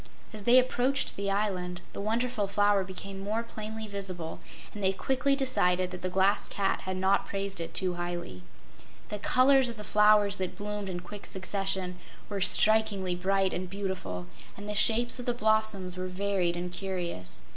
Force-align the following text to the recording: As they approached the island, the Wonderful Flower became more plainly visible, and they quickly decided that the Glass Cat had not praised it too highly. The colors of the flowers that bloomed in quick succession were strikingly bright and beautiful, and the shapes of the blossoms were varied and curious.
As 0.33 0.45
they 0.45 0.57
approached 0.57 1.15
the 1.15 1.29
island, 1.29 1.81
the 1.93 2.01
Wonderful 2.01 2.47
Flower 2.47 2.83
became 2.83 3.19
more 3.19 3.43
plainly 3.43 3.87
visible, 3.87 4.39
and 4.73 4.83
they 4.83 4.93
quickly 4.93 5.35
decided 5.35 5.91
that 5.91 6.01
the 6.01 6.09
Glass 6.09 6.47
Cat 6.47 6.81
had 6.85 6.97
not 6.97 7.27
praised 7.27 7.61
it 7.61 7.75
too 7.75 7.93
highly. 7.93 8.41
The 9.09 9.19
colors 9.19 9.69
of 9.69 9.77
the 9.77 9.83
flowers 9.83 10.37
that 10.37 10.57
bloomed 10.57 10.89
in 10.89 11.01
quick 11.01 11.27
succession 11.27 11.99
were 12.29 12.41
strikingly 12.41 13.13
bright 13.13 13.53
and 13.53 13.69
beautiful, 13.69 14.25
and 14.57 14.67
the 14.67 14.73
shapes 14.73 15.19
of 15.19 15.27
the 15.27 15.35
blossoms 15.35 15.95
were 15.97 16.07
varied 16.07 16.57
and 16.57 16.71
curious. 16.71 17.39